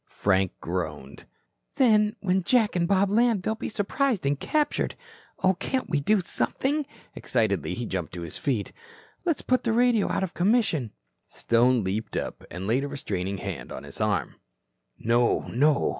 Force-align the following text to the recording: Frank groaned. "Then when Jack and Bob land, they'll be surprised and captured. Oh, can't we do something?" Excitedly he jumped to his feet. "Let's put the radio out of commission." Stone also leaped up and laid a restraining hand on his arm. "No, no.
Frank 0.09 0.53
groaned. 0.59 1.25
"Then 1.75 2.15
when 2.21 2.41
Jack 2.41 2.75
and 2.75 2.87
Bob 2.87 3.11
land, 3.11 3.43
they'll 3.43 3.53
be 3.53 3.69
surprised 3.69 4.25
and 4.25 4.39
captured. 4.39 4.95
Oh, 5.43 5.53
can't 5.53 5.91
we 5.91 5.99
do 5.99 6.21
something?" 6.21 6.87
Excitedly 7.13 7.75
he 7.75 7.85
jumped 7.85 8.11
to 8.15 8.21
his 8.21 8.39
feet. 8.39 8.71
"Let's 9.25 9.43
put 9.43 9.63
the 9.63 9.73
radio 9.73 10.09
out 10.11 10.23
of 10.23 10.33
commission." 10.33 10.89
Stone 11.27 11.75
also 11.75 11.81
leaped 11.83 12.17
up 12.17 12.43
and 12.49 12.65
laid 12.65 12.83
a 12.83 12.87
restraining 12.87 13.37
hand 13.37 13.71
on 13.71 13.83
his 13.83 14.01
arm. 14.01 14.37
"No, 14.97 15.41
no. 15.49 15.89